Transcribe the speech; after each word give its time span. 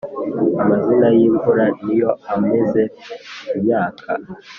amazi 0.61 0.93
y’imvura 1.19 1.65
ni 1.83 1.95
yo 2.01 2.09
ameza 2.33 2.81
imyaka 3.55 4.09